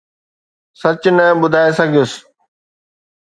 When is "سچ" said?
0.81-1.01